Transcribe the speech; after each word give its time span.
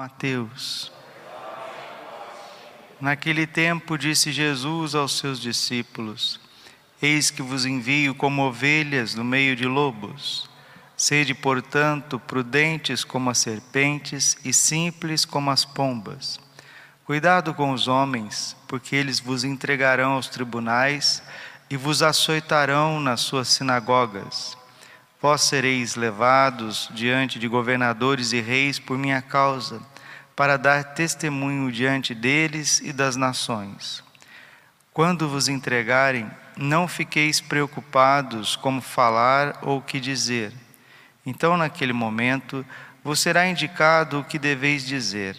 Mateus. 0.00 0.90
Naquele 2.98 3.46
tempo 3.46 3.98
disse 3.98 4.32
Jesus 4.32 4.94
aos 4.94 5.18
seus 5.18 5.38
discípulos: 5.38 6.40
Eis 7.02 7.30
que 7.30 7.42
vos 7.42 7.66
envio 7.66 8.14
como 8.14 8.40
ovelhas 8.46 9.14
no 9.14 9.22
meio 9.22 9.54
de 9.54 9.66
lobos. 9.66 10.48
Sede, 10.96 11.34
portanto, 11.34 12.18
prudentes 12.18 13.04
como 13.04 13.28
as 13.28 13.36
serpentes 13.36 14.38
e 14.42 14.54
simples 14.54 15.26
como 15.26 15.50
as 15.50 15.66
pombas. 15.66 16.40
Cuidado 17.04 17.52
com 17.52 17.70
os 17.70 17.86
homens, 17.86 18.56
porque 18.66 18.96
eles 18.96 19.20
vos 19.20 19.44
entregarão 19.44 20.12
aos 20.12 20.28
tribunais 20.28 21.22
e 21.68 21.76
vos 21.76 22.02
açoitarão 22.02 23.00
nas 23.00 23.20
suas 23.20 23.48
sinagogas. 23.48 24.56
Vós 25.22 25.42
sereis 25.42 25.96
levados 25.96 26.88
diante 26.92 27.38
de 27.38 27.46
governadores 27.46 28.32
e 28.32 28.40
reis 28.40 28.78
por 28.78 28.96
minha 28.96 29.20
causa 29.20 29.82
para 30.34 30.56
dar 30.56 30.82
testemunho 30.94 31.70
diante 31.70 32.14
deles 32.14 32.80
e 32.80 32.90
das 32.90 33.16
nações. 33.16 34.02
Quando 34.94 35.28
vos 35.28 35.48
entregarem, 35.48 36.30
não 36.56 36.88
fiqueis 36.88 37.40
preocupados 37.40 38.56
como 38.56 38.80
falar 38.80 39.58
ou 39.60 39.78
o 39.78 39.82
que 39.82 40.00
dizer. 40.00 40.54
Então, 41.26 41.56
naquele 41.56 41.92
momento, 41.92 42.64
vos 43.04 43.20
será 43.20 43.46
indicado 43.46 44.20
o 44.20 44.24
que 44.24 44.38
deveis 44.38 44.86
dizer. 44.86 45.36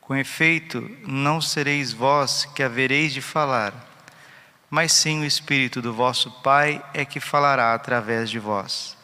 Com 0.00 0.16
efeito, 0.16 0.90
não 1.06 1.40
sereis 1.40 1.92
vós 1.92 2.44
que 2.44 2.62
havereis 2.62 3.12
de 3.12 3.22
falar, 3.22 3.72
mas 4.68 4.92
sim 4.92 5.22
o 5.22 5.24
Espírito 5.24 5.80
do 5.80 5.94
vosso 5.94 6.30
Pai 6.42 6.84
é 6.92 7.04
que 7.04 7.20
falará 7.20 7.72
através 7.72 8.28
de 8.28 8.40
vós. 8.40 9.03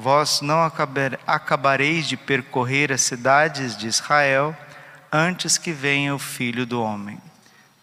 vós 0.00 0.40
não 0.40 0.58
acabareis 1.26 2.08
de 2.08 2.16
percorrer 2.16 2.90
as 2.90 3.02
cidades 3.02 3.76
de 3.76 3.86
Israel, 3.86 4.56
antes 5.12 5.58
que 5.58 5.72
venha 5.72 6.14
o 6.14 6.18
Filho 6.18 6.64
do 6.64 6.82
Homem. 6.82 7.20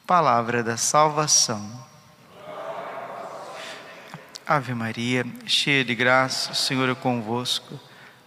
Palavra 0.06 0.64
da 0.64 0.78
salvação. 0.78 1.86
Ave 4.46 4.74
Maria, 4.74 5.26
cheia 5.46 5.84
de 5.84 5.94
graça, 5.94 6.54
o 6.54 6.56
Senhor 6.56 6.90
é 6.90 6.96
convosco. 6.96 7.80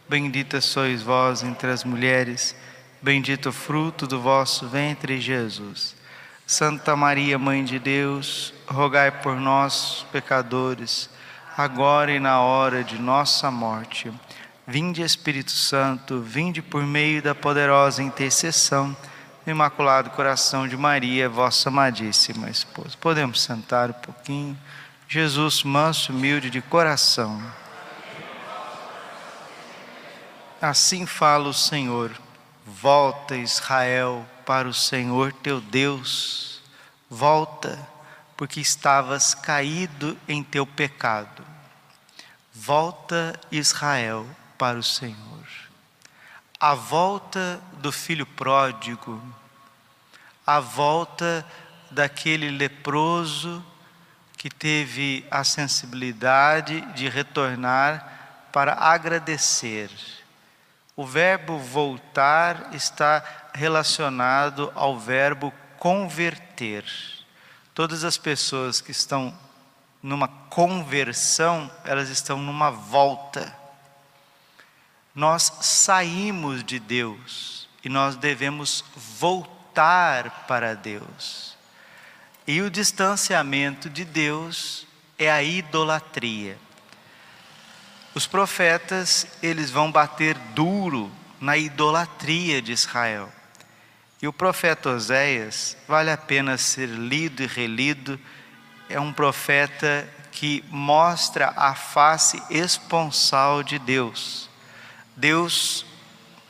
Bendita 0.09 0.61
sois 0.61 1.03
vós 1.03 1.43
entre 1.43 1.71
as 1.71 1.83
mulheres, 1.83 2.55
bendito 3.01 3.49
o 3.49 3.53
fruto 3.53 4.07
do 4.07 4.21
vosso 4.21 4.69
ventre, 4.69 5.21
Jesus. 5.21 5.97
Santa 6.47 6.95
Maria, 6.95 7.39
Mãe 7.39 7.65
de 7.65 7.79
Deus, 7.79 8.53
rogai 8.67 9.11
por 9.11 9.37
nós, 9.37 10.05
pecadores, 10.13 11.09
agora 11.63 12.13
e 12.13 12.21
na 12.21 12.41
hora 12.41 12.83
de 12.83 12.99
nossa 12.99 13.51
morte. 13.51 14.13
Vinde 14.67 15.03
Espírito 15.03 15.51
Santo, 15.51 16.21
vinde 16.21 16.63
por 16.63 16.83
meio 16.85 17.21
da 17.21 17.35
poderosa 17.35 18.03
intercessão 18.03 18.97
do 19.45 19.51
Imaculado 19.51 20.11
Coração 20.11 20.69
de 20.69 20.77
Maria, 20.77 21.29
vossa 21.29 21.69
amadíssima 21.69 22.49
esposa. 22.49 22.97
Podemos 23.01 23.43
sentar 23.43 23.91
um 23.91 23.95
pouquinho. 23.95 24.59
Jesus, 25.09 25.65
manso, 25.65 26.13
humilde 26.13 26.51
de 26.51 26.63
coração. 26.63 27.43
Assim 30.63 31.05
fala 31.05 31.49
o 31.49 31.55
Senhor: 31.55 32.13
Volta, 32.65 33.37
Israel, 33.37 34.25
para 34.47 34.69
o 34.69 34.75
Senhor 34.75 35.33
teu 35.33 35.61
Deus. 35.61 36.63
Volta, 37.09 37.79
porque 38.37 38.61
estavas 38.61 39.35
caído 39.35 40.17
em 40.29 40.45
teu 40.45 40.65
pecado. 40.65 41.50
Volta, 42.53 43.39
Israel, 43.51 44.27
para 44.59 44.79
o 44.79 44.83
Senhor. 44.83 45.17
A 46.59 46.75
volta 46.75 47.61
do 47.75 47.91
filho 47.93 48.27
pródigo, 48.27 49.23
a 50.47 50.61
volta 50.61 51.47
daquele 51.91 52.51
leproso 52.51 53.65
que 54.37 54.51
teve 54.51 55.27
a 55.31 55.45
sensibilidade 55.45 56.81
de 56.93 57.09
retornar 57.09 58.49
para 58.53 58.75
agradecer. 58.75 59.91
O 60.97 61.07
verbo 61.07 61.59
voltar 61.59 62.75
está 62.75 63.23
relacionado 63.55 64.73
ao 64.75 64.99
verbo 64.99 65.53
converter. 65.79 66.85
Todas 67.75 68.03
as 68.05 68.19
pessoas 68.19 68.81
que 68.81 68.91
estão 68.91 69.35
numa 70.03 70.29
conversão, 70.29 71.71
elas 71.85 72.09
estão 72.09 72.39
numa 72.39 72.71
volta 72.71 73.61
nós 75.15 75.53
saímos 75.61 76.63
de 76.63 76.79
Deus 76.79 77.69
e 77.85 77.89
nós 77.89 78.17
devemos 78.17 78.85
voltar 79.19 80.47
para 80.47 80.75
Deus. 80.75 81.57
E 82.47 82.63
o 82.63 82.71
distanciamento 82.71 83.91
de 83.91 84.05
Deus 84.05 84.87
é 85.19 85.31
a 85.31 85.43
idolatria. 85.43 86.57
Os 88.15 88.27
profetas, 88.27 89.27
eles 89.43 89.71
vão 89.71 89.91
bater 89.91 90.37
duro 90.55 91.11
na 91.41 91.57
idolatria 91.57 92.61
de 92.61 92.73
Israel. 92.73 93.31
E 94.23 94.29
o 94.29 94.33
profeta 94.33 94.91
Oséias, 94.91 95.77
vale 95.89 96.11
a 96.11 96.17
pena 96.17 96.59
ser 96.59 96.89
lido 96.89 97.43
e 97.43 97.47
relido, 97.47 98.19
é 98.91 98.99
um 98.99 99.13
profeta 99.13 100.07
que 100.33 100.65
mostra 100.69 101.53
a 101.57 101.75
face 101.75 102.43
esponsal 102.51 103.63
de 103.63 103.79
Deus. 103.79 104.51
Deus 105.17 105.87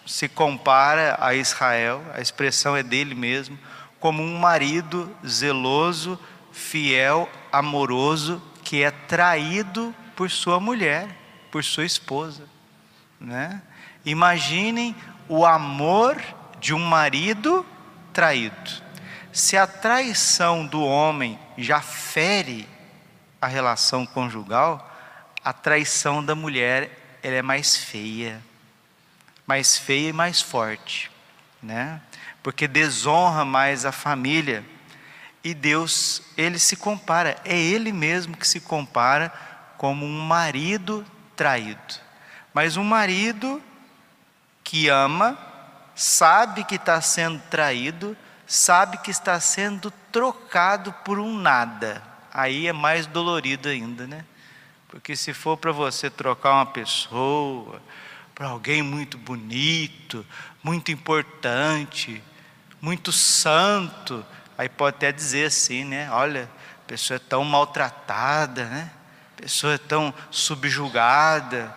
se 0.06 0.28
compara 0.28 1.16
a 1.20 1.34
Israel, 1.34 2.02
a 2.14 2.20
expressão 2.20 2.76
é 2.76 2.82
dele 2.82 3.14
mesmo, 3.14 3.58
como 4.00 4.22
um 4.22 4.38
marido 4.38 5.14
zeloso, 5.26 6.18
fiel, 6.50 7.28
amoroso, 7.52 8.42
que 8.64 8.82
é 8.82 8.90
traído 8.90 9.94
por 10.16 10.30
sua 10.30 10.58
mulher, 10.58 11.08
por 11.50 11.62
sua 11.62 11.84
esposa. 11.84 12.44
Né? 13.20 13.60
Imaginem 14.04 14.96
o 15.28 15.44
amor 15.44 16.20
de 16.58 16.72
um 16.72 16.78
marido 16.78 17.64
traído. 18.12 18.89
Se 19.32 19.56
a 19.56 19.66
traição 19.66 20.66
do 20.66 20.82
homem 20.82 21.38
já 21.56 21.80
fere 21.80 22.68
a 23.40 23.46
relação 23.46 24.04
conjugal, 24.04 24.86
a 25.44 25.52
traição 25.52 26.24
da 26.24 26.34
mulher 26.34 27.18
ela 27.22 27.36
é 27.36 27.42
mais 27.42 27.76
feia 27.76 28.42
mais 29.50 29.76
feia 29.76 30.10
e 30.10 30.12
mais 30.12 30.40
forte, 30.40 31.10
né? 31.60 32.00
Porque 32.40 32.68
desonra 32.68 33.44
mais 33.44 33.84
a 33.84 33.90
família. 33.90 34.64
E 35.42 35.52
Deus, 35.52 36.22
ele 36.36 36.56
se 36.56 36.76
compara, 36.76 37.36
é 37.44 37.58
ele 37.58 37.90
mesmo 37.90 38.36
que 38.36 38.46
se 38.46 38.60
compara 38.60 39.32
como 39.76 40.06
um 40.06 40.20
marido 40.20 41.04
traído. 41.34 41.96
Mas 42.54 42.76
um 42.76 42.84
marido 42.84 43.60
que 44.62 44.88
ama, 44.88 45.36
sabe 45.96 46.62
que 46.62 46.76
está 46.76 47.00
sendo 47.00 47.42
traído, 47.50 48.16
sabe 48.50 48.98
que 48.98 49.12
está 49.12 49.38
sendo 49.38 49.92
trocado 50.10 50.92
por 51.04 51.20
um 51.20 51.38
nada. 51.38 52.02
Aí 52.32 52.66
é 52.66 52.72
mais 52.72 53.06
dolorido 53.06 53.68
ainda, 53.68 54.08
né? 54.08 54.24
Porque 54.88 55.14
se 55.14 55.32
for 55.32 55.56
para 55.56 55.70
você 55.70 56.10
trocar 56.10 56.54
uma 56.54 56.66
pessoa, 56.66 57.80
para 58.34 58.48
alguém 58.48 58.82
muito 58.82 59.16
bonito, 59.16 60.26
muito 60.64 60.90
importante, 60.90 62.20
muito 62.82 63.12
santo. 63.12 64.26
Aí 64.58 64.68
pode 64.68 64.96
até 64.96 65.12
dizer 65.12 65.46
assim, 65.46 65.84
né? 65.84 66.10
Olha, 66.10 66.50
a 66.84 66.88
pessoa 66.88 67.16
é 67.16 67.20
tão 67.20 67.44
maltratada, 67.44 68.64
né? 68.64 68.90
A 69.38 69.42
pessoa 69.42 69.74
é 69.74 69.78
tão 69.78 70.12
subjugada, 70.28 71.72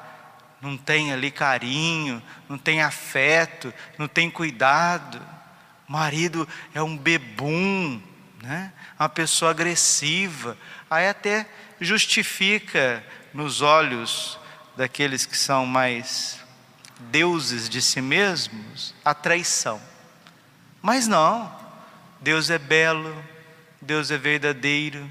não 0.59 0.75
tem 0.75 1.13
ali 1.13 1.29
carinho, 1.29 2.19
não 2.49 2.57
tem 2.57 2.81
afeto, 2.81 3.71
não 3.95 4.07
tem 4.07 4.31
cuidado. 4.31 5.21
Marido 5.87 6.47
é 6.73 6.81
um 6.81 6.97
bebum, 6.97 8.01
né? 8.41 8.71
Uma 8.99 9.09
pessoa 9.09 9.51
agressiva. 9.51 10.57
Aí 10.89 11.07
até 11.07 11.47
justifica 11.79 13.03
nos 13.33 13.61
olhos 13.61 14.39
daqueles 14.75 15.25
que 15.25 15.37
são 15.37 15.65
mais 15.65 16.39
deuses 16.99 17.67
de 17.67 17.81
si 17.81 18.01
mesmos 18.01 18.93
a 19.03 19.13
traição. 19.13 19.81
Mas 20.81 21.07
não, 21.07 21.53
Deus 22.21 22.49
é 22.49 22.57
belo, 22.57 23.23
Deus 23.81 24.11
é 24.11 24.17
verdadeiro, 24.17 25.09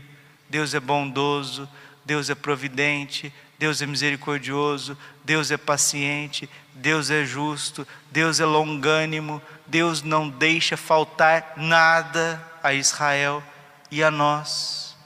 Deus 0.49 0.75
é 0.75 0.81
bondoso, 0.81 1.69
Deus 2.05 2.31
é 2.31 2.35
providente, 2.35 3.33
Deus 3.63 3.81
é 3.81 3.87
misericordioso, 3.87 4.99
Deus 5.23 5.53
é 5.53 5.57
paciente, 5.57 6.51
Deus 6.75 7.11
é 7.11 7.25
justo, 7.25 7.87
Deus 8.11 8.41
é 8.41 8.45
longânimo, 8.45 9.41
Deus 9.69 10.03
não 10.03 10.29
deixa 10.29 10.77
faltar 10.77 11.53
nada 11.57 12.45
a 12.61 12.75
Israel 12.75 13.41
e 13.89 14.03
a 14.03 14.11
nós. 14.11 14.97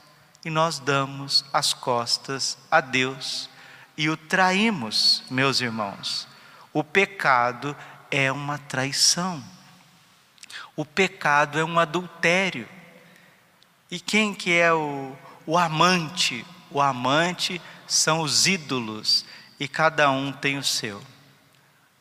E 0.43 0.49
nós 0.49 0.79
damos 0.79 1.45
as 1.53 1.71
costas 1.71 2.57
a 2.71 2.81
Deus 2.81 3.47
e 3.95 4.09
o 4.09 4.17
traímos, 4.17 5.23
meus 5.29 5.61
irmãos. 5.61 6.27
O 6.73 6.83
pecado 6.83 7.77
é 8.09 8.31
uma 8.31 8.57
traição. 8.57 9.43
O 10.75 10.83
pecado 10.83 11.59
é 11.59 11.63
um 11.63 11.77
adultério. 11.77 12.67
E 13.91 13.99
quem 13.99 14.33
que 14.33 14.51
é 14.51 14.73
o, 14.73 15.15
o 15.45 15.55
amante? 15.59 16.43
O 16.71 16.81
amante 16.81 17.61
são 17.87 18.21
os 18.21 18.45
ídolos 18.45 19.25
e 19.59 19.67
cada 19.67 20.09
um 20.11 20.31
tem 20.31 20.57
o 20.57 20.63
seu. 20.63 21.01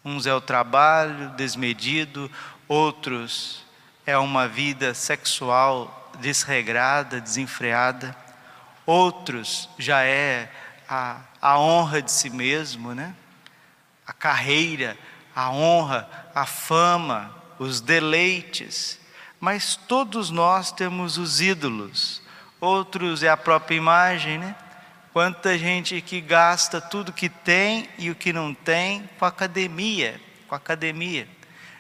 Uns 0.04 0.26
é 0.26 0.34
o 0.34 0.40
trabalho 0.40 1.30
desmedido, 1.30 2.30
outros 2.68 3.64
é 4.04 4.16
uma 4.18 4.46
vida 4.46 4.94
sexual 4.94 6.12
desregrada, 6.20 7.20
desenfreada, 7.20 8.16
outros 8.84 9.68
já 9.78 10.02
é 10.02 10.50
a, 10.88 11.20
a 11.40 11.58
honra 11.58 12.00
de 12.02 12.12
si 12.12 12.30
mesmo, 12.30 12.94
né? 12.94 13.14
a 14.06 14.12
carreira, 14.12 14.96
a 15.34 15.50
honra, 15.50 16.08
a 16.34 16.46
fama, 16.46 17.34
os 17.58 17.80
deleites, 17.80 19.00
mas 19.40 19.76
todos 19.76 20.30
nós 20.30 20.70
temos 20.70 21.18
os 21.18 21.40
ídolos, 21.40 22.22
outros 22.60 23.22
é 23.22 23.28
a 23.28 23.36
própria 23.36 23.76
imagem, 23.76 24.38
né? 24.38 24.54
Quanta 25.16 25.56
gente 25.56 26.02
que 26.02 26.20
gasta 26.20 26.78
tudo 26.78 27.10
que 27.10 27.30
tem 27.30 27.88
e 27.96 28.10
o 28.10 28.14
que 28.14 28.34
não 28.34 28.52
tem 28.52 29.08
com 29.18 29.24
academia, 29.24 30.20
com 30.46 30.54
academia. 30.54 31.26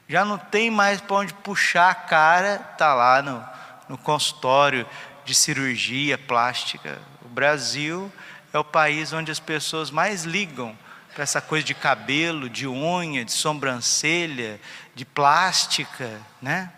Já 0.08 0.24
não 0.24 0.38
tem 0.38 0.70
mais 0.70 1.02
para 1.02 1.16
onde 1.16 1.34
puxar 1.34 1.90
a 1.90 1.94
cara, 1.94 2.56
tá 2.78 2.94
lá 2.94 3.20
no, 3.20 3.44
no 3.90 3.98
consultório 3.98 4.88
de 5.22 5.34
cirurgia 5.34 6.16
plástica. 6.16 6.98
O 7.26 7.28
Brasil 7.28 8.10
é 8.54 8.58
o 8.58 8.64
país 8.64 9.12
onde 9.12 9.30
as 9.30 9.38
pessoas 9.38 9.90
mais 9.90 10.24
ligam 10.24 10.74
para 11.12 11.22
essa 11.22 11.42
coisa 11.42 11.66
de 11.66 11.74
cabelo, 11.74 12.48
de 12.48 12.66
unha, 12.66 13.22
de 13.22 13.32
sobrancelha, 13.32 14.58
de 14.94 15.04
plástica, 15.04 16.22
né? 16.40 16.72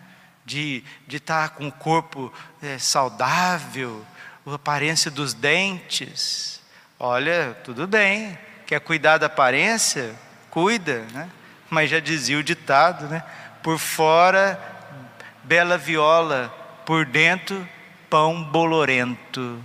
de 0.45 0.83
estar 1.07 1.47
tá 1.47 1.55
com 1.55 1.69
o 1.69 1.71
corpo 1.71 2.33
é, 2.61 2.77
saudável, 2.77 4.05
a 4.53 4.55
aparência 4.55 5.09
dos 5.09 5.33
dentes. 5.33 6.61
Olha, 6.99 7.57
tudo 7.63 7.87
bem, 7.87 8.37
quer 8.65 8.79
cuidar 8.79 9.17
da 9.17 9.27
aparência? 9.27 10.15
Cuida, 10.49 11.05
né? 11.13 11.29
mas 11.69 11.89
já 11.89 11.99
dizia 11.99 12.37
o 12.37 12.43
ditado, 12.43 13.07
né? 13.07 13.23
por 13.61 13.77
fora, 13.77 14.59
bela 15.43 15.77
viola, 15.77 16.49
por 16.85 17.05
dentro, 17.05 17.67
pão 18.09 18.43
bolorento. 18.43 19.63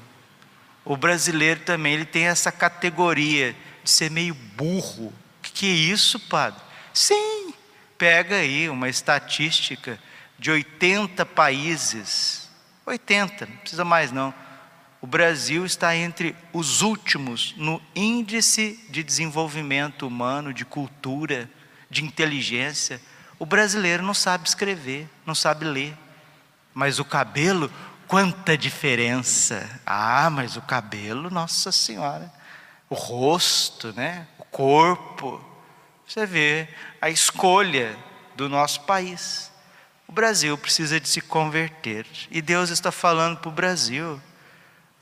O 0.84 0.96
brasileiro 0.96 1.60
também 1.60 1.94
ele 1.94 2.04
tem 2.04 2.26
essa 2.26 2.52
categoria 2.52 3.56
de 3.82 3.90
ser 3.90 4.10
meio 4.10 4.34
burro. 4.34 5.06
O 5.06 5.14
que, 5.42 5.66
é 5.66 5.74
isso, 5.74 6.20
padre? 6.20 6.60
Sim, 6.92 7.54
pega 7.96 8.36
aí 8.36 8.68
uma 8.68 8.88
estatística 8.88 9.98
de 10.38 10.50
80 10.50 11.24
países. 11.24 12.50
80, 12.84 13.46
não 13.46 13.56
precisa 13.56 13.84
mais 13.84 14.12
não. 14.12 14.34
O 15.04 15.06
Brasil 15.06 15.66
está 15.66 15.94
entre 15.94 16.34
os 16.50 16.80
últimos 16.80 17.52
no 17.58 17.78
índice 17.94 18.82
de 18.88 19.02
desenvolvimento 19.02 20.06
humano, 20.06 20.50
de 20.50 20.64
cultura, 20.64 21.46
de 21.90 22.02
inteligência. 22.02 22.98
O 23.38 23.44
brasileiro 23.44 24.02
não 24.02 24.14
sabe 24.14 24.48
escrever, 24.48 25.06
não 25.26 25.34
sabe 25.34 25.66
ler. 25.66 25.94
Mas 26.72 26.98
o 26.98 27.04
cabelo, 27.04 27.70
quanta 28.08 28.56
diferença! 28.56 29.78
Ah, 29.84 30.30
mas 30.30 30.56
o 30.56 30.62
cabelo, 30.62 31.28
Nossa 31.28 31.70
Senhora 31.70 32.32
o 32.88 32.94
rosto, 32.94 33.92
né? 33.92 34.26
o 34.38 34.44
corpo. 34.44 35.44
Você 36.08 36.24
vê 36.24 36.66
a 36.98 37.10
escolha 37.10 37.94
do 38.34 38.48
nosso 38.48 38.80
país. 38.84 39.52
O 40.08 40.12
Brasil 40.12 40.56
precisa 40.56 40.98
de 40.98 41.10
se 41.10 41.20
converter. 41.20 42.06
E 42.30 42.40
Deus 42.40 42.70
está 42.70 42.90
falando 42.90 43.36
para 43.36 43.50
o 43.50 43.52
Brasil: 43.52 44.18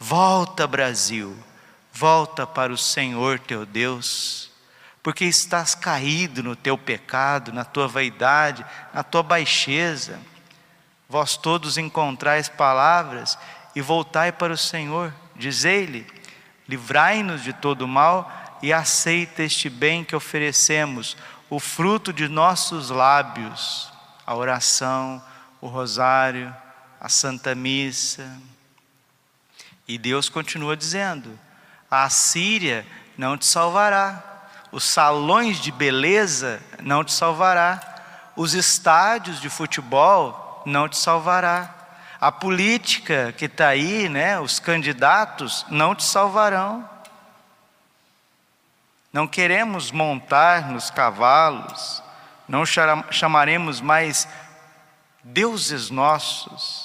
volta, 0.03 0.67
Brasil, 0.67 1.37
volta 1.93 2.45
para 2.45 2.73
o 2.73 2.77
Senhor 2.77 3.39
teu 3.39 3.65
Deus, 3.65 4.51
porque 5.01 5.25
estás 5.25 5.77
caído 5.77 6.43
no 6.43 6.57
teu 6.57 6.77
pecado, 6.77 7.53
na 7.53 7.65
tua 7.65 7.87
vaidade, 7.87 8.67
na 8.93 9.05
tua 9.05 9.23
baixeza. 9.23 10.19
Vós 11.09 11.37
todos 11.37 11.79
encontrais 11.79 12.49
palavras 12.49 13.39
e 13.77 13.81
voltai 13.81 14.33
para 14.33 14.53
o 14.53 14.59
Senhor, 14.59 15.15
dizei-lhe 15.37 16.05
Livrai-nos 16.69 17.43
de 17.43 17.53
todo 17.53 17.87
mal 17.87 18.31
e 18.63 18.73
aceita 18.73 19.43
este 19.43 19.69
bem 19.69 20.05
que 20.05 20.17
oferecemos, 20.17 21.17
o 21.51 21.61
fruto 21.61 22.13
de 22.13 22.29
nossos 22.29 22.91
lábios, 22.91 23.93
a 24.25 24.35
oração, 24.35 25.23
o 25.61 25.67
rosário, 25.67 26.55
a 27.01 27.09
santa 27.09 27.55
missa. 27.55 28.41
E 29.87 29.99
Deus 29.99 30.29
continua 30.29 30.77
dizendo: 30.77 31.39
a 31.91 32.09
Síria 32.09 32.87
não 33.17 33.37
te 33.37 33.47
salvará, 33.47 34.23
os 34.71 34.85
salões 34.85 35.59
de 35.59 35.71
beleza 35.71 36.63
não 36.81 37.05
te 37.05 37.13
salvará, 37.13 38.33
os 38.37 38.55
estádios 38.55 39.41
de 39.41 39.49
futebol 39.49 40.63
não 40.65 40.89
te 40.89 40.97
salvará 40.97 41.83
a 42.23 42.31
política 42.31 43.35
que 43.37 43.47
está 43.47 43.67
aí, 43.67 44.09
né, 44.09 44.39
os 44.39 44.61
candidatos, 44.61 45.67
não 45.69 45.93
te 45.93 46.05
salvarão. 46.05 46.89
Não 49.13 49.27
queremos 49.27 49.91
montar 49.91 50.71
nos 50.71 50.89
cavalos, 50.89 52.01
não 52.47 52.63
chamaremos 53.11 53.81
mais 53.81 54.29
deuses 55.25 55.91
nossos. 55.91 56.82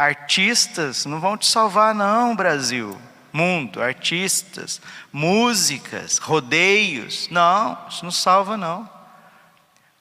Artistas 0.00 1.04
não 1.04 1.20
vão 1.20 1.36
te 1.36 1.46
salvar, 1.46 1.94
não, 1.94 2.34
Brasil, 2.34 2.98
mundo, 3.30 3.82
artistas, 3.82 4.80
músicas, 5.12 6.16
rodeios, 6.16 7.28
não, 7.30 7.78
isso 7.86 8.02
não 8.02 8.10
salva, 8.10 8.56
não. 8.56 8.88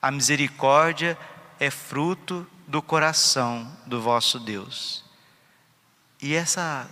A 0.01 0.09
misericórdia 0.09 1.17
é 1.59 1.69
fruto 1.69 2.47
do 2.65 2.81
coração 2.81 3.69
do 3.85 4.01
vosso 4.01 4.39
Deus. 4.39 5.03
E 6.21 6.33
essa 6.33 6.87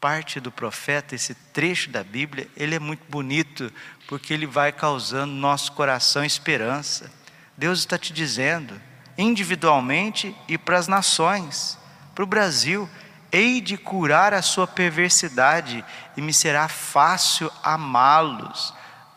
parte 0.00 0.40
do 0.40 0.50
profeta, 0.50 1.14
esse 1.14 1.34
trecho 1.34 1.88
da 1.88 2.02
Bíblia, 2.02 2.48
ele 2.56 2.74
é 2.74 2.80
muito 2.80 3.04
bonito, 3.08 3.72
porque 4.08 4.34
ele 4.34 4.44
vai 4.44 4.72
causando 4.72 5.32
no 5.32 5.40
nosso 5.40 5.70
coração 5.70 6.24
esperança. 6.24 7.12
Deus 7.56 7.78
está 7.78 7.96
te 7.96 8.12
dizendo, 8.12 8.80
individualmente 9.16 10.34
e 10.48 10.58
para 10.58 10.78
as 10.78 10.88
nações, 10.88 11.78
para 12.18 12.24
o 12.24 12.26
Brasil, 12.26 12.90
hei 13.30 13.60
de 13.60 13.78
curar 13.78 14.34
a 14.34 14.42
sua 14.42 14.66
perversidade 14.66 15.84
e 16.16 16.20
me 16.20 16.34
será 16.34 16.66
fácil 16.66 17.48
amá-los. 17.62 18.74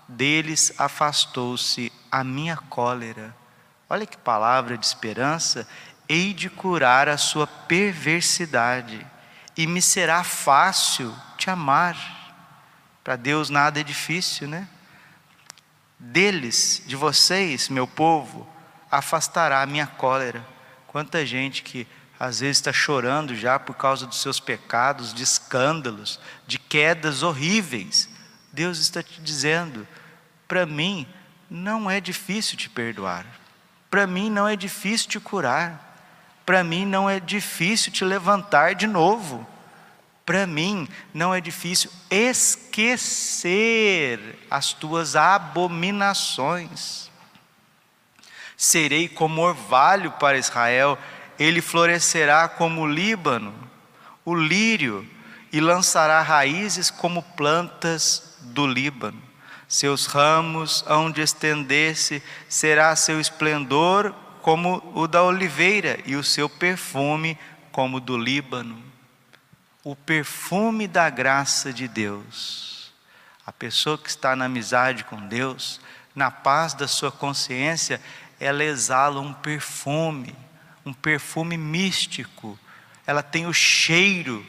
Deles 0.07 0.71
afastou-se 0.77 1.91
a 2.11 2.23
minha 2.23 2.55
cólera. 2.55 3.35
Olha 3.89 4.05
que 4.05 4.17
palavra 4.17 4.77
de 4.77 4.85
esperança. 4.85 5.67
Hei 6.07 6.31
de 6.31 6.47
curar 6.47 7.09
a 7.09 7.17
sua 7.17 7.47
perversidade, 7.47 9.03
e 9.57 9.65
me 9.65 9.81
será 9.81 10.23
fácil 10.23 11.11
te 11.39 11.49
amar. 11.49 11.97
Para 13.03 13.15
Deus 13.15 13.49
nada 13.49 13.79
é 13.79 13.83
difícil, 13.83 14.47
né? 14.47 14.67
Deles, 15.97 16.83
de 16.85 16.95
vocês, 16.95 17.67
meu 17.67 17.87
povo, 17.87 18.47
afastará 18.91 19.63
a 19.63 19.65
minha 19.65 19.87
cólera. 19.87 20.45
Quanta 20.85 21.25
gente 21.25 21.63
que 21.63 21.87
às 22.21 22.39
vezes 22.41 22.57
está 22.57 22.71
chorando 22.71 23.35
já 23.35 23.57
por 23.57 23.75
causa 23.75 24.05
dos 24.05 24.21
seus 24.21 24.39
pecados, 24.39 25.11
de 25.11 25.23
escândalos, 25.23 26.19
de 26.45 26.59
quedas 26.59 27.23
horríveis. 27.23 28.07
Deus 28.53 28.77
está 28.77 29.01
te 29.01 29.19
dizendo: 29.19 29.87
para 30.47 30.67
mim, 30.67 31.07
não 31.49 31.89
é 31.89 31.99
difícil 31.99 32.55
te 32.55 32.69
perdoar. 32.69 33.25
Para 33.89 34.05
mim 34.05 34.29
não 34.29 34.47
é 34.47 34.55
difícil 34.55 35.09
te 35.09 35.19
curar. 35.19 35.97
Para 36.45 36.63
mim 36.63 36.85
não 36.85 37.09
é 37.09 37.19
difícil 37.19 37.91
te 37.91 38.05
levantar 38.05 38.75
de 38.75 38.85
novo. 38.85 39.43
Para 40.23 40.45
mim 40.45 40.87
não 41.11 41.33
é 41.33 41.41
difícil 41.41 41.89
esquecer 42.07 43.39
as 44.47 44.73
tuas 44.73 45.15
abominações. 45.15 47.09
Serei 48.55 49.09
como 49.09 49.41
orvalho 49.41 50.11
para 50.11 50.37
Israel, 50.37 50.99
ele 51.37 51.61
florescerá 51.61 52.47
como 52.47 52.81
o 52.81 52.87
Líbano, 52.87 53.53
o 54.23 54.35
lírio, 54.35 55.07
e 55.51 55.59
lançará 55.59 56.21
raízes 56.21 56.89
como 56.89 57.21
plantas 57.21 58.37
do 58.41 58.65
Líbano. 58.65 59.21
Seus 59.67 60.05
ramos 60.05 60.83
hão 60.87 61.11
de 61.11 61.21
estender-se, 61.21 62.21
será 62.47 62.95
seu 62.95 63.19
esplendor 63.19 64.13
como 64.41 64.81
o 64.95 65.07
da 65.07 65.23
oliveira, 65.23 65.99
e 66.05 66.15
o 66.15 66.23
seu 66.23 66.49
perfume 66.49 67.37
como 67.71 67.97
o 67.97 68.01
do 68.01 68.17
Líbano. 68.17 68.81
O 69.83 69.95
perfume 69.95 70.87
da 70.87 71.09
graça 71.09 71.73
de 71.73 71.87
Deus. 71.87 72.91
A 73.45 73.51
pessoa 73.51 73.97
que 73.97 74.09
está 74.09 74.35
na 74.35 74.45
amizade 74.45 75.03
com 75.03 75.27
Deus, 75.27 75.81
na 76.15 76.29
paz 76.29 76.73
da 76.73 76.87
sua 76.87 77.11
consciência, 77.11 78.01
ela 78.39 78.63
exala 78.63 79.19
um 79.19 79.33
perfume, 79.33 80.35
um 80.85 80.93
perfume 80.93 81.57
místico. 81.57 82.57
Ela 83.05 83.23
tem 83.23 83.45
o 83.45 83.53
cheiro 83.53 84.45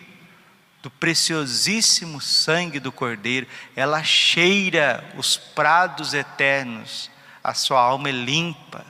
do 0.82 0.90
preciosíssimo 0.90 2.20
sangue 2.20 2.80
do 2.80 2.90
Cordeiro, 2.90 3.46
ela 3.76 4.02
cheira 4.02 5.04
os 5.16 5.36
prados 5.36 6.12
eternos, 6.12 7.08
a 7.42 7.54
sua 7.54 7.80
alma 7.80 8.08
é 8.08 8.12
limpa, 8.12 8.84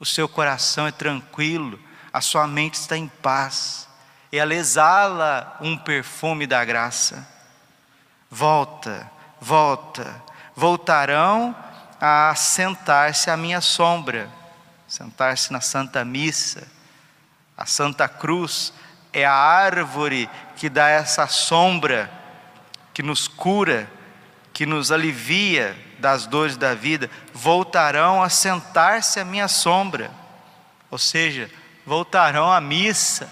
o 0.00 0.04
seu 0.04 0.28
coração 0.28 0.88
é 0.88 0.92
tranquilo, 0.92 1.78
a 2.12 2.20
sua 2.20 2.46
mente 2.48 2.74
está 2.74 2.96
em 2.96 3.06
paz, 3.06 3.88
ela 4.32 4.52
exala 4.52 5.56
um 5.60 5.76
perfume 5.78 6.44
da 6.44 6.64
graça. 6.64 7.28
Volta, 8.28 9.08
volta, 9.40 10.22
voltarão 10.56 11.54
a 12.00 12.34
sentar-se 12.34 13.30
à 13.30 13.36
minha 13.36 13.60
sombra, 13.60 14.28
sentar-se 14.92 15.50
na 15.50 15.62
Santa 15.62 16.04
Missa, 16.04 16.68
a 17.56 17.64
Santa 17.64 18.06
Cruz 18.06 18.74
é 19.10 19.24
a 19.24 19.32
árvore 19.32 20.28
que 20.54 20.68
dá 20.68 20.86
essa 20.86 21.26
sombra, 21.26 22.12
que 22.92 23.02
nos 23.02 23.26
cura, 23.26 23.90
que 24.52 24.66
nos 24.66 24.92
alivia 24.92 25.74
das 25.98 26.26
dores 26.26 26.58
da 26.58 26.74
vida, 26.74 27.10
voltarão 27.32 28.22
a 28.22 28.28
sentar-se 28.28 29.18
à 29.18 29.24
minha 29.24 29.48
sombra, 29.48 30.10
ou 30.90 30.98
seja, 30.98 31.50
voltarão 31.86 32.52
à 32.52 32.60
missa. 32.60 33.30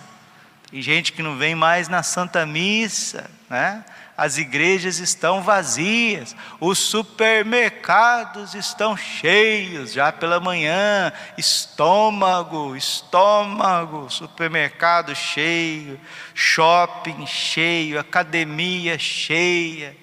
Tem 0.70 0.80
gente 0.80 1.12
que 1.12 1.22
não 1.22 1.36
vem 1.36 1.54
mais 1.54 1.88
na 1.88 2.02
Santa 2.02 2.46
Missa, 2.46 3.30
né? 3.50 3.84
As 4.20 4.36
igrejas 4.36 4.98
estão 4.98 5.40
vazias, 5.40 6.36
os 6.60 6.78
supermercados 6.78 8.54
estão 8.54 8.94
cheios 8.94 9.94
já 9.94 10.12
pela 10.12 10.38
manhã, 10.38 11.10
estômago, 11.38 12.76
estômago, 12.76 14.10
supermercado 14.10 15.16
cheio, 15.16 15.98
shopping 16.34 17.26
cheio, 17.26 17.98
academia 17.98 18.98
cheia, 18.98 19.96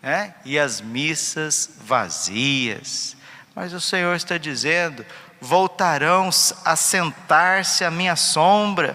né? 0.00 0.36
e 0.44 0.56
as 0.60 0.80
missas 0.80 1.76
vazias. 1.80 3.16
Mas 3.52 3.72
o 3.72 3.80
Senhor 3.80 4.14
está 4.14 4.38
dizendo: 4.38 5.04
voltarão 5.40 6.30
a 6.64 6.76
sentar-se 6.76 7.84
à 7.84 7.90
minha 7.90 8.14
sombra, 8.14 8.94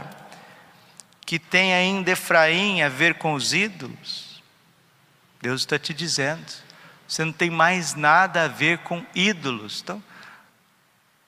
que 1.25 1.37
tem 1.37 1.73
ainda 1.73 2.11
Efraim 2.11 2.81
a 2.81 2.87
ver 2.87 3.15
com 3.15 3.33
os 3.33 3.53
ídolos 3.53 4.30
Deus 5.41 5.61
está 5.61 5.79
te 5.79 5.93
dizendo, 5.93 6.45
você 7.07 7.25
não 7.25 7.33
tem 7.33 7.49
mais 7.49 7.95
nada 7.95 8.45
a 8.45 8.47
ver 8.47 8.77
com 8.79 9.03
ídolos. 9.15 9.81
Então, 9.81 10.01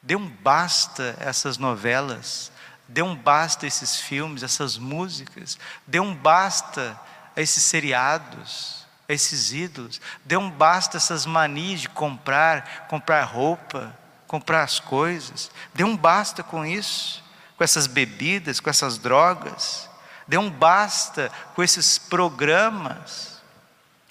dê 0.01 0.15
um 0.15 0.29
basta 0.29 1.17
essas 1.19 1.57
novelas, 1.57 2.51
dê 2.87 3.01
um 3.01 3.15
basta 3.15 3.65
esses 3.65 3.99
filmes, 3.99 4.43
essas 4.43 4.77
músicas, 4.77 5.57
dê 5.87 5.99
um 5.99 6.13
basta 6.13 6.99
a 7.35 7.41
esses 7.41 7.63
seriados, 7.63 8.85
a 9.09 9.13
esses 9.13 9.51
ídolos, 9.51 9.99
dê 10.23 10.37
um 10.37 10.49
basta 10.49 10.97
essas 10.97 11.25
manias 11.25 11.81
de 11.81 11.89
comprar, 11.89 12.85
comprar 12.87 13.23
roupa, 13.23 13.97
comprar 14.27 14.61
as 14.61 14.79
coisas, 14.79 15.49
dê 15.73 15.83
um 15.83 15.97
basta 15.97 16.43
com 16.43 16.63
isso, 16.63 17.23
com 17.57 17.63
essas 17.63 17.87
bebidas, 17.87 18.59
com 18.59 18.69
essas 18.69 18.99
drogas, 18.99 19.89
dê 20.27 20.37
um 20.37 20.51
basta 20.51 21.31
com 21.55 21.63
esses 21.63 21.97
programas 21.97 23.32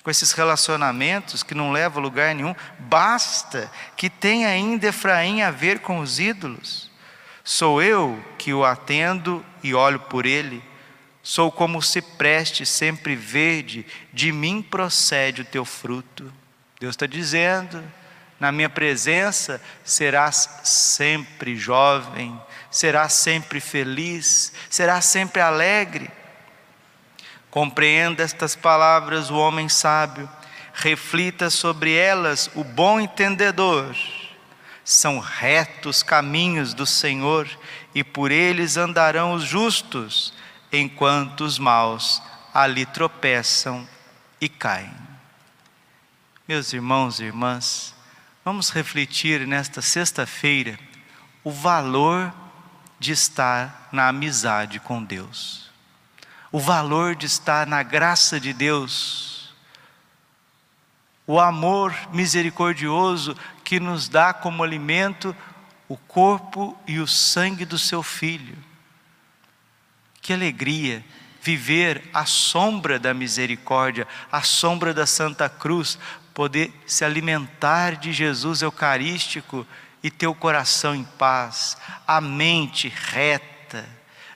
com 0.02 0.11
esses 0.11 0.32
relacionamentos 0.32 1.42
que 1.42 1.54
não 1.54 1.71
levam 1.71 2.02
a 2.02 2.04
lugar 2.04 2.35
nenhum, 2.35 2.54
basta 2.78 3.71
que 3.97 4.11
tenha 4.11 4.49
ainda 4.49 4.88
Efraim 4.88 5.42
a 5.42 5.50
ver 5.50 5.78
com 5.78 5.99
os 5.99 6.18
ídolos. 6.18 6.90
Sou 7.44 7.82
eu 7.82 8.23
que 8.38 8.52
o 8.52 8.64
atendo 8.64 9.44
e 9.62 9.75
olho 9.75 10.00
por 10.00 10.26
ele. 10.26 10.62
Sou 11.23 11.52
como 11.52 11.78
o 11.78 11.82
cipreste 11.82 12.66
sempre 12.66 13.14
verde, 13.14 13.87
de 14.12 14.32
mim 14.32 14.61
procede 14.61 15.42
o 15.42 15.44
teu 15.44 15.64
fruto. 15.64 16.32
Deus 16.80 16.94
está 16.94 17.06
dizendo, 17.06 17.82
na 18.40 18.50
minha 18.50 18.68
presença 18.68 19.62
serás 19.85 20.49
sempre 20.64 21.56
jovem, 21.56 22.37
serás 22.73 23.12
sempre 23.12 23.61
feliz, 23.61 24.52
serás 24.68 25.04
sempre 25.04 25.40
alegre. 25.40 26.11
Compreenda 27.52 28.23
estas 28.23 28.56
palavras 28.56 29.28
o 29.28 29.37
homem 29.37 29.68
sábio, 29.68 30.26
reflita 30.73 31.50
sobre 31.50 31.92
elas 31.92 32.50
o 32.54 32.64
bom 32.64 32.99
entendedor. 32.99 33.94
São 34.82 35.18
retos 35.18 36.02
caminhos 36.02 36.73
do 36.73 36.87
Senhor, 36.87 37.47
e 37.94 38.02
por 38.02 38.30
eles 38.30 38.78
andarão 38.78 39.35
os 39.35 39.44
justos, 39.44 40.32
enquanto 40.73 41.42
os 41.42 41.59
maus 41.59 42.23
ali 42.54 42.87
tropeçam 42.87 43.87
e 44.40 44.49
caem. 44.49 44.97
Meus 46.49 46.73
irmãos 46.73 47.21
e 47.21 47.25
irmãs, 47.25 47.94
vamos 48.42 48.71
refletir 48.71 49.47
nesta 49.47 49.82
sexta-feira 49.82 50.78
o 51.44 51.52
valor 51.52 52.32
de 52.99 53.12
estar 53.12 53.90
na 53.92 54.09
amizade 54.09 54.80
com 54.80 55.04
Deus 55.04 55.71
o 56.52 56.61
valor 56.61 57.16
de 57.16 57.25
estar 57.25 57.66
na 57.66 57.82
graça 57.82 58.38
de 58.38 58.52
Deus, 58.52 59.54
o 61.26 61.40
amor 61.40 61.94
misericordioso 62.12 63.35
que 63.64 63.80
nos 63.80 64.06
dá 64.06 64.35
como 64.35 64.62
alimento 64.62 65.35
o 65.88 65.97
corpo 65.97 66.78
e 66.87 66.99
o 66.99 67.06
sangue 67.06 67.64
do 67.64 67.78
seu 67.78 68.02
filho. 68.02 68.56
Que 70.21 70.32
alegria 70.32 71.02
viver 71.40 72.09
à 72.12 72.26
sombra 72.26 72.99
da 72.99 73.14
misericórdia, 73.14 74.06
à 74.30 74.42
sombra 74.42 74.92
da 74.92 75.06
Santa 75.06 75.49
Cruz, 75.49 75.99
poder 76.35 76.73
se 76.87 77.04
alimentar 77.04 77.97
de 77.97 78.12
Jesus 78.12 78.62
Eucarístico 78.62 79.66
e 80.02 80.11
ter 80.11 80.26
o 80.26 80.35
coração 80.35 80.94
em 80.94 81.04
paz, 81.04 81.76
a 82.06 82.21
mente 82.21 82.88
reta 82.88 83.51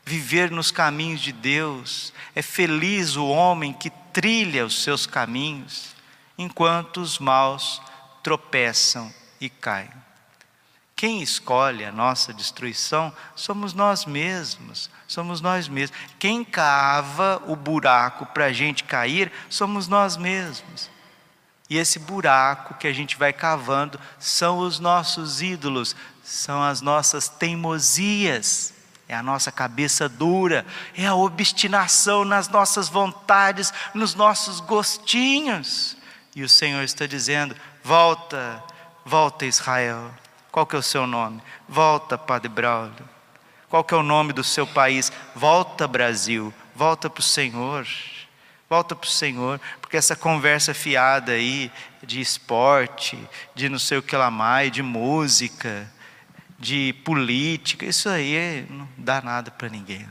viver 0.06 0.52
nos 0.52 0.70
caminhos 0.70 1.20
de 1.20 1.32
Deus. 1.32 2.12
É 2.34 2.40
feliz 2.40 3.16
o 3.16 3.26
homem 3.26 3.72
que 3.72 3.90
trilha 4.12 4.64
os 4.64 4.82
seus 4.82 5.04
caminhos, 5.04 5.94
enquanto 6.38 7.00
os 7.00 7.18
maus 7.18 7.82
tropeçam 8.22 9.12
e 9.40 9.50
caem. 9.50 9.90
Quem 10.94 11.20
escolhe 11.20 11.84
a 11.84 11.92
nossa 11.92 12.32
destruição 12.32 13.12
somos 13.34 13.74
nós 13.74 14.06
mesmos, 14.06 14.88
somos 15.06 15.42
nós 15.42 15.68
mesmos. 15.68 15.98
Quem 16.18 16.42
cava 16.42 17.42
o 17.46 17.54
buraco 17.54 18.24
para 18.26 18.46
a 18.46 18.52
gente 18.52 18.84
cair 18.84 19.30
somos 19.50 19.88
nós 19.88 20.16
mesmos. 20.16 20.88
E 21.68 21.76
esse 21.76 21.98
buraco 21.98 22.74
que 22.74 22.86
a 22.86 22.92
gente 22.92 23.16
vai 23.16 23.32
cavando 23.32 24.00
são 24.18 24.60
os 24.60 24.78
nossos 24.78 25.42
ídolos, 25.42 25.94
são 26.22 26.62
as 26.62 26.80
nossas 26.80 27.28
teimosias 27.28 28.75
é 29.08 29.14
a 29.14 29.22
nossa 29.22 29.52
cabeça 29.52 30.08
dura, 30.08 30.66
é 30.96 31.06
a 31.06 31.14
obstinação 31.14 32.24
nas 32.24 32.48
nossas 32.48 32.88
vontades, 32.88 33.72
nos 33.94 34.14
nossos 34.14 34.60
gostinhos. 34.60 35.96
E 36.34 36.42
o 36.42 36.48
Senhor 36.48 36.82
está 36.82 37.06
dizendo: 37.06 37.54
volta, 37.82 38.62
volta 39.04 39.46
Israel. 39.46 40.10
Qual 40.50 40.66
que 40.66 40.74
é 40.74 40.78
o 40.78 40.82
seu 40.82 41.06
nome? 41.06 41.42
Volta, 41.68 42.18
Padre 42.18 42.48
Braulio. 42.48 43.08
Qual 43.68 43.84
que 43.84 43.94
é 43.94 43.96
o 43.96 44.02
nome 44.02 44.32
do 44.32 44.42
seu 44.42 44.66
país? 44.66 45.12
Volta, 45.34 45.86
Brasil. 45.86 46.52
Volta 46.74 47.10
para 47.10 47.20
o 47.20 47.22
Senhor. 47.22 47.86
Volta 48.68 48.96
para 48.96 49.06
o 49.06 49.10
Senhor, 49.10 49.60
porque 49.80 49.96
essa 49.96 50.16
conversa 50.16 50.74
fiada 50.74 51.30
aí 51.30 51.70
de 52.02 52.20
esporte, 52.20 53.16
de 53.54 53.68
não 53.68 53.78
sei 53.78 53.98
o 53.98 54.02
que 54.02 54.16
lá 54.16 54.28
mais, 54.28 54.72
de 54.72 54.82
música, 54.82 55.88
de 56.58 56.94
política, 57.04 57.84
isso 57.84 58.08
aí 58.08 58.66
não 58.70 58.88
dá 58.96 59.20
nada 59.20 59.50
para 59.50 59.68
ninguém. 59.68 60.06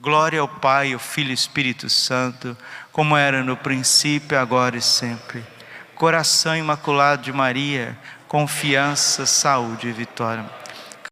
Glória 0.00 0.40
ao 0.40 0.48
Pai, 0.48 0.92
ao 0.92 0.98
Filho 0.98 1.30
e 1.30 1.34
Espírito 1.34 1.90
Santo, 1.90 2.56
como 2.90 3.16
era 3.16 3.44
no 3.44 3.56
princípio, 3.56 4.38
agora 4.38 4.76
e 4.76 4.82
sempre. 4.82 5.44
Coração 5.94 6.56
imaculado 6.56 7.22
de 7.22 7.32
Maria, 7.32 7.98
confiança, 8.26 9.26
saúde 9.26 9.88
e 9.88 9.92
vitória. 9.92 10.59